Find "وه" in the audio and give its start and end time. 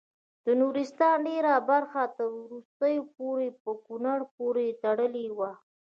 5.37-5.51